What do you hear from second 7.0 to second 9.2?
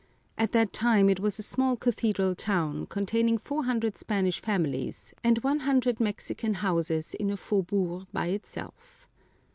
in a faubourg by itself.